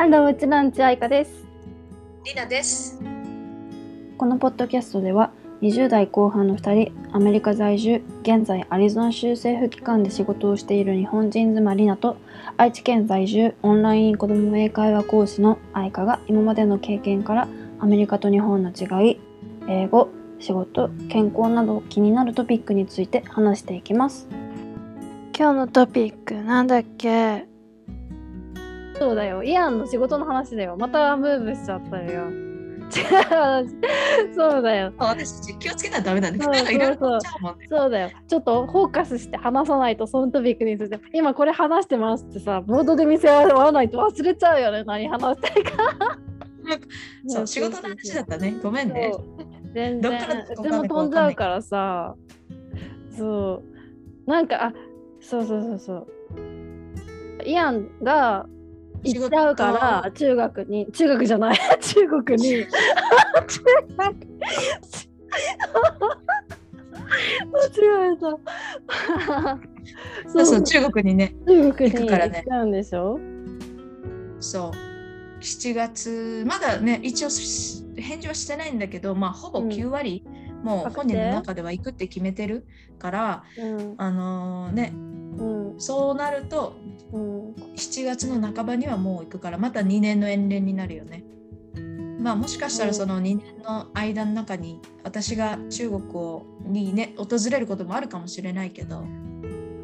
[0.00, 1.44] ハロー、うちなんちあいかです。
[2.24, 2.98] リナです。
[4.16, 5.30] このポッドキャストでは、
[5.60, 12.16] 20代後半の2人、アメリカ在住、現在アリゾナ州政府機関で仕事をしている日本人妻リナと、
[12.56, 17.46] 愛知県在住、オンライン子ども英会話講師の愛花が今までの経験から、
[17.78, 19.20] アメリカと日本の違い、
[19.68, 20.08] 英語、
[20.38, 24.26] 仕事、健康など気になるトピックについて話していきます。
[25.36, 27.49] 今日のトピックなんだっけ？
[29.00, 29.42] そうだよ。
[29.42, 30.76] イアンの仕事の話だよ。
[30.78, 32.28] またムーブしちゃったよ。
[32.30, 33.00] 違
[33.62, 34.34] う。
[34.34, 34.92] そうだよ。
[34.98, 37.66] 私気をつけたらダメなんかいろいろ思っちゃうもんね。
[37.70, 38.10] そうだよ。
[38.28, 41.00] ちょっとフォーカスして話さないと、そのトピックについて。
[41.14, 44.84] 今これ話してますってさ、ボードで見せ合わないと忘れちゃうよね。
[44.84, 46.18] 何話したいか。
[47.26, 48.54] そう、仕事の話だったね。
[48.62, 49.10] ごめんね。
[49.12, 50.18] そう全然
[50.62, 52.16] でも飛んじゃうからさ
[53.16, 53.62] そ
[54.26, 54.72] うなんかあ
[55.20, 56.06] そうそうそうそう
[57.44, 58.46] イアンが
[59.02, 59.72] 行っちゃうか
[60.04, 62.66] ら中学に中学じゃない 中国に。
[62.66, 63.62] 中
[63.96, 64.30] 学。
[67.50, 68.20] 間違えた
[70.28, 70.46] そう。
[70.46, 71.34] そう、中国にね。
[71.46, 72.34] 中国に行くからね。
[72.36, 73.18] 行っちゃうんでしょ
[74.38, 74.70] そう。
[75.40, 79.68] 7月、まだね、一応し返事はしてないんだけど、まあ、ほぼうん。
[79.68, 80.24] 9割、
[80.62, 82.66] もう本人の中では行くって決めてる
[82.98, 86.74] から、うんあのーね、うんそうなると、
[87.12, 91.24] うん7月の半ばにはもう行くからまた2年の遠恋になるよね。
[92.20, 99.04] まあもしかしたらその2年の間の中に私が中国をにね訪れることもあるかもしれないけど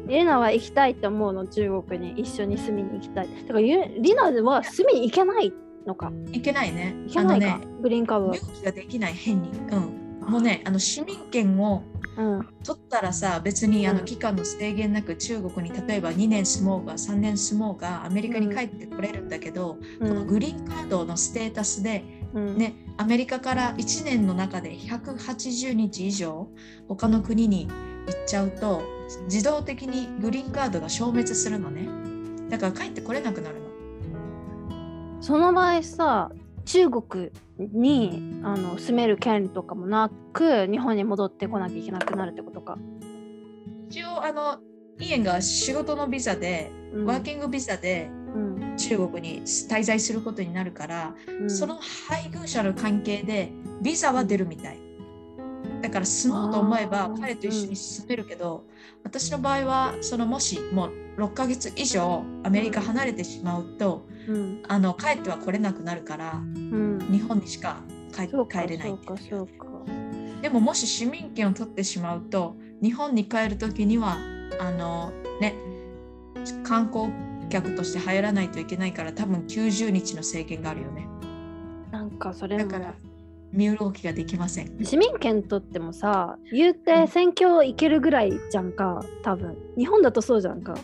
[0.07, 1.47] リナは行きたいって思うの？
[1.47, 3.29] 中国に一緒に住みに行きたい。
[3.41, 5.51] だからゆリナは住みに行けない
[5.87, 6.11] のか？
[6.27, 6.95] 行けないね。
[7.07, 7.57] 行けないか。
[7.57, 8.39] ねグリーンカード身。
[8.39, 9.49] 動きができない変に。
[9.49, 10.06] うん。
[10.27, 11.83] もうねあの市民権を
[12.17, 12.47] うん。
[12.63, 20.27] 取ったらさ別にあうんの期間の制限なく中国に例えば2年住もうが3年住もうがアメリカに帰ってこれるんだけど、うこのん。
[20.27, 22.03] グリーンカードのステータスで
[22.33, 26.49] うん、ね、アメリカから1年の中で180日以上
[26.87, 28.81] 他の国に行っちゃうと
[29.25, 31.87] 自動的にグリーンカードが消滅するのね
[32.49, 33.67] だから帰ってこれなくなるの
[35.21, 36.31] その場合さ、
[36.67, 42.77] 中国にあの住める権利とかもなく、日本に戻ってこなきゃいけなくなるってことか。
[43.89, 44.59] 一応あの
[44.99, 48.77] イエンが仕事のビザで、うん、ワーキングビザでうん。
[48.77, 51.49] 中国に滞在することになるから、うん。
[51.49, 53.51] その配偶者の関係で
[53.81, 54.79] ビザは出るみたい
[55.81, 58.63] だから住もうと思えば彼と一緒に住めるけど、
[59.03, 64.63] 私の場合はそのもしもう6ヶ月以上アメリカ離れてしまうと、うん。
[64.67, 68.99] あの帰っては来れなくなるからうん、日本にしか帰帰れない。
[70.41, 74.17] でももし市民権を取ってしまうと日本に帰る時には
[74.59, 75.11] あの
[75.41, 75.55] ね
[76.63, 77.11] 観光
[77.49, 81.07] 客として入らないといけないから多分90日の制限があるよね。
[81.91, 82.93] なんかそれもだから
[83.51, 84.77] 身動きができません。
[84.83, 89.57] 市民権取ってもさ言うて選挙行けるぐらいじゃんか多分。
[89.77, 90.75] 日本だとそうじゃんか。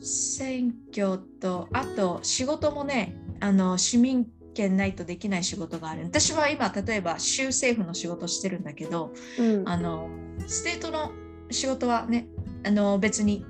[0.00, 6.04] 選挙とあと仕事もねあの市民権ないとできない仕事がある。
[6.04, 9.68] 私は今例えば州政府の仕事してるんだけどうん。
[9.68, 10.08] あの
[10.46, 11.12] state の
[11.50, 12.28] 仕事はね
[12.64, 13.44] あの別に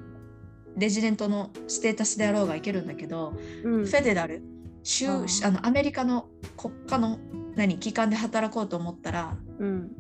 [0.77, 3.35] resident のステータスであろうがいけるんだけど、
[3.65, 3.85] うん。
[3.85, 4.43] federal
[4.85, 5.09] 州
[5.45, 7.19] あのアメリカの国家の
[7.57, 9.91] 何機関で働こうと思ったらうん。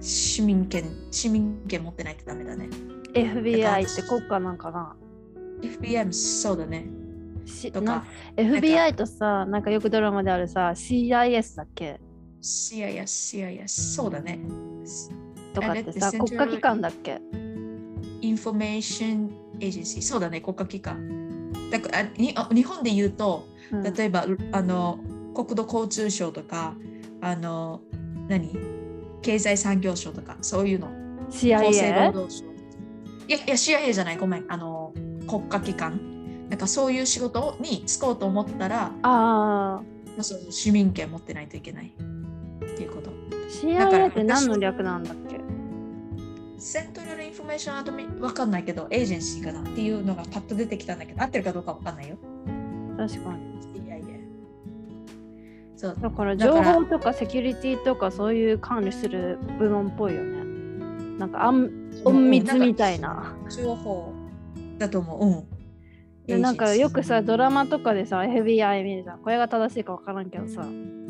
[0.00, 2.68] 市民権市民権持ってないとダメだね。
[3.14, 4.96] FBI って国家なんかな
[5.62, 6.86] ？FBM そうだね。
[7.72, 8.04] とか
[8.36, 12.00] FBI とさなんかよくドラマであるさ CIS だっけ
[12.42, 14.40] ？CIS CIS そうだね。
[15.54, 17.20] とかってさ国家機関だっけ？
[18.20, 19.30] インフォメーション
[19.60, 21.21] エージェンシーそうだね国家機関
[21.72, 23.82] だからあにあ日本で言うとうん。
[23.82, 24.98] 例えば、あの
[25.34, 26.74] 国土交通省とか
[27.22, 27.80] あの
[28.28, 28.50] 何？
[29.22, 30.88] 経済産業省とかそういうの。
[31.30, 32.12] 厚生労 CIA?
[32.12, 32.44] 働省。
[32.44, 34.18] いやいや CIA じゃない。
[34.18, 34.44] ごめん。
[34.48, 34.92] あの
[35.26, 36.48] 国家機関。
[36.50, 39.08] なんかそういう仕事に就こうと思ったらああ
[39.80, 39.82] ま
[40.18, 43.10] あそう市民権持ってないといけないっていうこと。
[43.48, 45.21] CIA って何の略なんだっけ？
[46.62, 52.16] Central Information Admi わかんないけどエージェンシーかなっていうのがパッと出てきたんだけど合ってるかどうかわかんないよ。
[52.96, 53.60] 確かに。
[53.74, 54.20] CIA
[55.76, 55.96] そう。
[56.00, 56.64] だからだから。
[56.64, 60.44] 情報とかセキュリティとかそういう管理する部門っぽいよね。
[61.18, 63.34] なんかあん隠密みたいな。
[63.50, 64.12] 情報
[64.78, 65.26] だと思う。
[65.26, 65.44] うん。
[66.28, 69.18] でなんかよくさドララマとかでさ FBI 見るじゃん。
[69.18, 70.60] これが正しいか分からんけどさ。
[70.60, 71.02] うん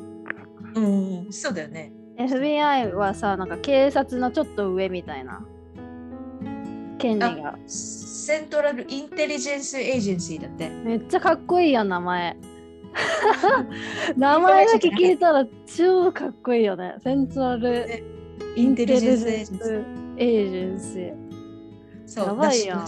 [0.74, 1.92] うん、そうだよね。
[2.18, 5.44] FBI はさなんか警察のちょっと上みたいな
[6.98, 10.68] 権利がセントラルインテリジェンスエージェンシーだって。
[10.68, 12.36] めっちゃかっこいいやん名前
[14.16, 16.94] 名前だけ聞いたら超かっこいいよね。
[17.02, 18.04] セントラル
[18.54, 21.14] インテリジェンスエーエジェンシー。
[22.06, 22.84] そうやばいは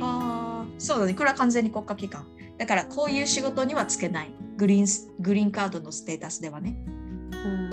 [0.00, 1.14] あ、そうだね。
[1.14, 2.26] これは完全に国家機関。
[2.58, 4.30] だからこういう仕事にはつけない。
[4.56, 6.76] グリーンスグリーンカードのステータスではね。
[7.44, 7.70] うん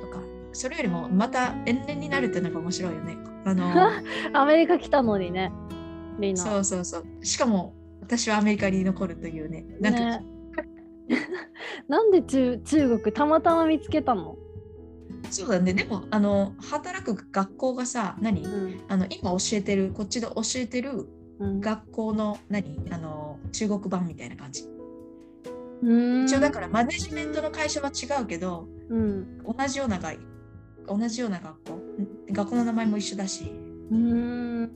[0.00, 0.22] とか、
[0.52, 3.16] それよりもまた延々になるっていうのが面白いよね。
[3.44, 3.64] あの
[4.34, 5.52] アメリカ来たのにね、
[6.18, 6.36] リナ。
[6.40, 7.24] そうそうそう。
[7.24, 9.64] しかも私はアメリカに残るというね。
[9.80, 10.26] なんか、ね
[11.88, 14.36] なんで中中国たまたま見つけたの、
[15.30, 15.72] そうだね。
[15.72, 18.42] でも、あの、働く学校がさ、何？
[18.42, 21.08] うんあの今教えてる、こっちで教えてる
[21.38, 22.80] うん、学校の何？
[22.90, 24.64] あの中国版みたいな感じ。
[25.82, 26.24] うん。
[26.24, 29.38] 一応だからマネジメントの会社は違うけど、うん。
[29.44, 30.12] 同じようなが
[30.86, 31.72] 同じような学校。
[31.74, 33.50] ん学校の名前も一緒だし。
[33.90, 34.70] うん。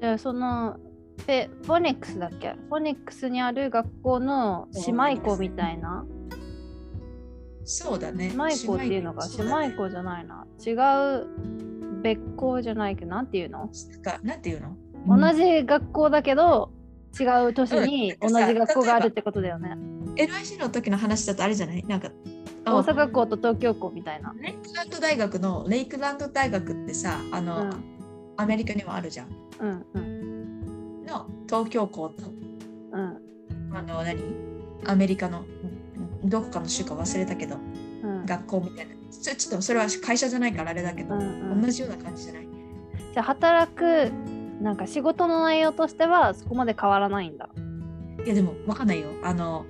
[0.00, 0.76] じゃあその
[1.18, 2.56] フェフォニックスだっけ？
[2.68, 6.04] フォニックスにある学校の姉妹校みたいな？
[7.64, 8.28] そうだね。
[8.28, 10.46] 姉妹校っていうのが姉妹校じゃないな。
[10.66, 10.70] 違
[11.22, 11.26] う
[12.02, 13.70] 別校じゃないけどなんていうの？
[14.22, 14.76] なんていうの？
[15.06, 16.72] 同じ学校だけど
[17.18, 19.76] 違う都市にうん同じ学校があるってことだよね。
[20.16, 21.84] LIC の時の話だとあれじゃない？
[21.86, 22.10] なんか、
[22.64, 24.34] あ大阪校と東京校みたいな。
[24.40, 27.84] レイクランド大学のレイクランド大学ってさ、あうの、ん
[28.36, 29.28] アメリカにもあるじゃん。
[29.60, 32.22] うんうんの東京校と、
[32.92, 34.18] うんあの、何？
[34.86, 37.56] アメリカの、んどこかの州か忘れたけど、
[38.02, 38.26] うん。
[38.26, 38.94] 学校みたいな。
[39.10, 41.24] ちょっとそれは会社じゃないからあれだけど、うんう
[41.56, 42.48] ん同じような感じじゃない？
[43.12, 44.10] じゃあ働く
[44.60, 47.48] なんか仕事の内容としてはそこまで変わらないんだ。
[48.24, 49.08] いやでもわかんないよ。
[49.24, 49.64] あの、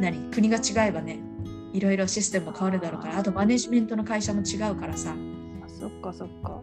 [0.00, 0.30] 何？
[0.30, 1.18] 国が違えばね、
[1.72, 5.12] いろいろシステムも変わるだろうから、あとマネジメントの会社も違うからさ、
[5.64, 6.60] あそっかそっか。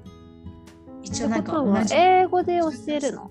[1.04, 1.62] 一応なんか。
[1.92, 3.30] 英語で教えるの？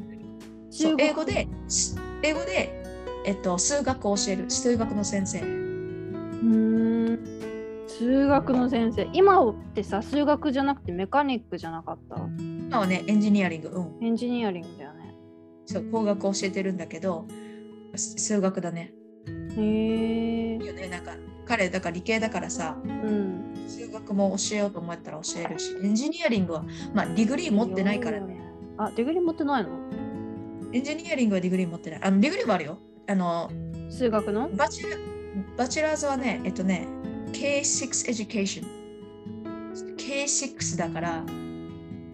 [0.98, 2.84] 英語で、し英語で、
[3.24, 5.40] えっと、数学を教える、数学の先生。
[5.40, 7.18] うーん。
[7.88, 9.08] 数学の先生。
[9.14, 12.16] 今ってさ、数学じゃなくてメカニックじゃなかった？
[12.66, 14.04] 今はね、 engineering、うん。
[14.04, 15.14] engineering だよね。
[15.66, 17.26] そう、工学を教えてるんだけど、
[17.94, 18.92] す数学だね。
[19.56, 20.66] へえいい。
[20.66, 21.12] よね、なんか、
[21.46, 23.54] 彼、だから理系だからさ、うん。
[23.68, 28.40] 数学も教えようと思ったら教えるし、 engineering は、まあ、 degree 持ってないからね。
[28.78, 29.70] あ、 degree 持ってないの？
[30.72, 32.00] engineering は degree 持ってない。
[32.02, 32.78] あの、 degree はあるよ。
[33.06, 33.50] あの、
[33.88, 34.50] 数学の？
[34.50, 34.82] bache-
[35.56, 36.86] bachelor's はね、えっとね、
[37.32, 38.66] K6 Education。
[39.96, 41.24] K6 だから、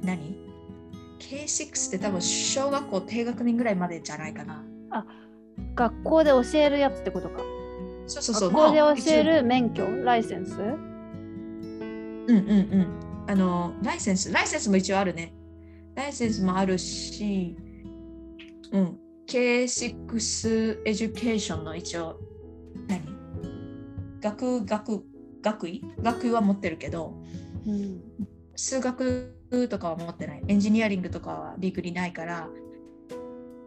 [0.02, 0.41] 何？
[1.32, 4.62] ?K6 って多分小学校低学年ぐらいまでじゃないかな。
[5.74, 7.40] 学校で教えるやつってことか。
[8.06, 8.50] そうそうそう。
[8.50, 10.60] 学校での教える免許、ライセンス？
[10.60, 12.86] うんうんうん。
[13.26, 15.32] あの、ライセンス、ライセンスも一応あるね。
[15.94, 17.56] ライセンスもあるし、
[18.72, 18.98] うん。
[19.26, 22.20] K6 Education の一応、
[22.88, 23.00] 何？
[24.20, 25.02] 学、学、
[25.40, 25.82] 学位？
[26.02, 27.14] 学位は持ってるけど、
[27.66, 28.02] うん。
[28.54, 29.34] 数学
[29.68, 30.42] とかは持ってない。
[30.48, 32.48] エンジニアリングとかはディグリないから、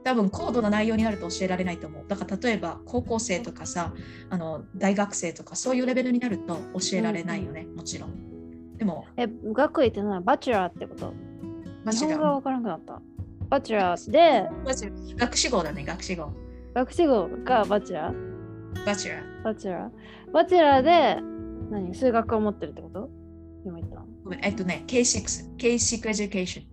[0.03, 2.05] 多分高度な内容になると教えられないと思う。
[2.07, 3.93] だから例えば高校生とかさ、
[4.29, 8.77] あの大学生とかそういうレベルになると教えられないよね、もちろん。
[8.77, 10.23] でも、え、学位って何？
[10.23, 11.13] バチェラーってこと？
[11.83, 13.01] マジで日本語が分からなくなった。
[13.49, 14.49] バチェラーで、
[15.15, 16.31] 学士号だね、学士号。
[16.73, 18.85] 学士号がバチェラー？
[18.85, 19.43] バチェラー。
[19.43, 20.31] バチェラー。
[20.31, 21.21] バチェラーで、
[21.71, 21.95] 何？
[21.95, 23.09] 数学を持ってるってこと？
[23.65, 24.05] 今言ったの。
[24.25, 26.63] ごめん、えっとね、K6、K6 Education。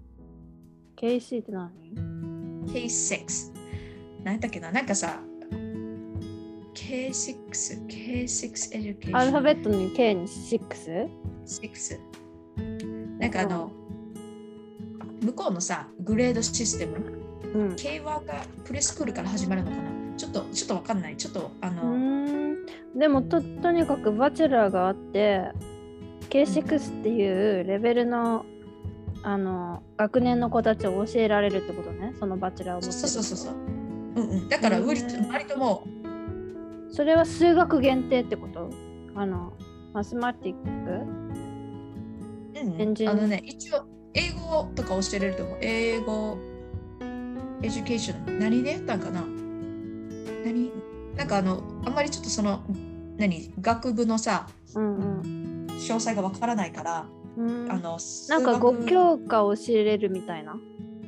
[0.97, 1.71] KC って何
[2.67, 3.53] ？K6。
[4.25, 4.73] 何だっけな？
[4.73, 5.21] なんかさ、
[6.73, 9.15] K6、K6 Education。
[9.15, 11.11] アルファベットに K に 6?
[11.45, 11.99] 6
[13.19, 13.71] なんかあの、
[15.23, 16.97] 向こうのさ、グレードシステム、
[17.53, 17.75] うん。
[17.75, 20.17] K1 がプレスクールから始まるのかな？
[20.17, 21.19] ちょっと、ちょっとわかんない。
[21.19, 22.57] ちょっと、あうの、
[22.99, 25.51] でもととにかくバチェラーがあって
[26.33, 28.47] K6 っていうレベルの
[29.23, 32.15] あの学年の子たちを教えられるってことね。
[32.19, 33.55] その bachelor をそうそうそうそう。
[33.55, 34.49] うんうん。
[34.49, 35.87] だから、割と割とも
[36.91, 38.71] それは数学限定ってこと？
[39.15, 39.53] あの
[39.93, 40.91] mathematic？
[42.61, 42.81] う、うん。
[42.81, 43.11] エンジン？
[43.11, 43.85] あのね、一応、
[44.15, 45.59] 英語とか教えれると思う。
[45.61, 46.39] 英語、
[47.63, 48.39] education。
[48.39, 49.21] 何でやったんかな？
[50.45, 50.73] 何？
[51.15, 52.65] なんかあの、あんまりちょっとその、
[53.19, 53.53] 何？
[53.61, 57.71] 学部のさ、うんうん詳細がわからないから、うん。
[57.71, 60.57] あの、なんか数学5教科を教えれるみたいな？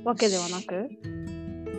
[0.04, 0.90] わけではなく？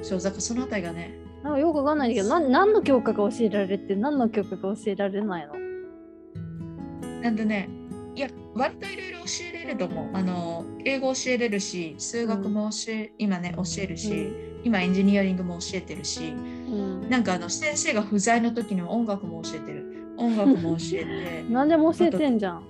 [0.02, 5.54] そう、だからそのあたりがね、なんかよくわかんないけどな何の教科が教えられて何の教科が教えられないの？
[7.22, 7.70] なんでね、
[8.16, 10.10] いや割といろいろ教えれると思う。
[10.14, 14.32] あの英語教えれるし数学も教え、今ね教えるし、
[14.64, 17.10] 今エンジニアリングも教えてるしうん。
[17.10, 20.14] なんかあの先生が不在の時には音楽も教えてる。
[20.18, 21.46] 音楽も教えて。
[21.50, 22.64] 何でも教えてんじゃん。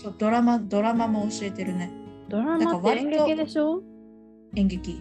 [0.00, 1.90] そうドラマドラマも教えてるね。
[2.28, 3.82] ドラマって演劇でしょ？
[4.54, 5.00] 演劇。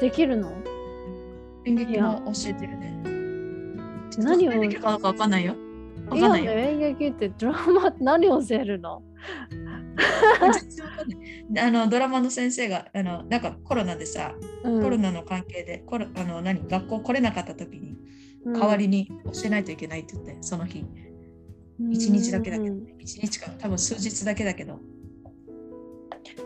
[0.00, 0.52] できるの？
[1.66, 3.02] 演劇も教えてるね。
[4.18, 5.56] 何をできるかわかんないよ。
[6.08, 6.52] わいかんないよ。
[6.52, 9.02] や演劇ってドラマ何を教えるの？
[11.58, 14.80] あのドラマの先生があのなんかコロナでさ、うん。
[14.80, 16.68] コロナの関係でコロあの何？
[16.68, 17.96] 学校来れなかった時に
[18.44, 18.52] うん。
[18.52, 20.86] 代わりに教えないといけないって言って、その日
[21.80, 24.78] 1日だけだけど、うんね、1日か多分数日だけだけど。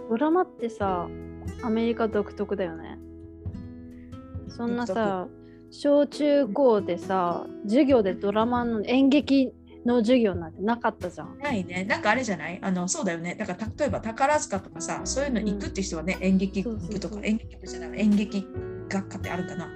[0.09, 1.09] ドラマってさ
[1.63, 2.99] アメリカ独特だよね。
[4.49, 5.27] そんなさ
[5.71, 9.53] 小中高でさ授業でドラマの演劇
[9.85, 11.39] の授業なんてなかったじゃん。
[11.39, 11.85] ないね。
[11.85, 12.59] なんかあれじゃない？
[12.63, 13.35] あのそうだよね。
[13.35, 18.47] だから例えば宝塚とかさそういうの行くって人はね、演劇部とか演劇部じゃない演劇
[18.89, 19.69] 学科ってあるかな。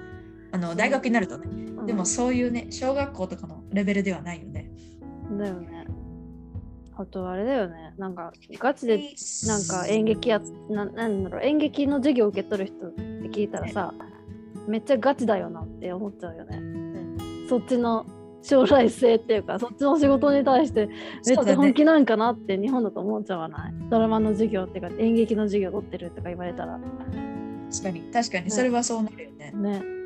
[0.51, 1.47] あの大学になるとね、
[1.85, 4.71] でもそういうね小学校とかのレベルではないよね
[5.37, 5.85] だよね。
[6.95, 7.93] あとあれだよね。
[7.97, 9.01] なんかガチで
[9.47, 11.41] なんか演劇やななんだろう。
[11.43, 13.93] 演劇の授業受け取る人って聞いたらさ
[14.67, 16.61] めっちゃガチだよなって思っちゃうよね、
[17.47, 18.05] そっちの
[18.41, 20.93] 将来性っていうかそっちの仕事に対してめ
[21.33, 26.79] っちゃ本気なんかなって日本だと思っちゃわない、ドラマの授業っていうか演劇の授業取ってるとか言われたら。
[27.71, 28.51] 確かに確かに。
[28.51, 29.98] それはそうなるよね、ね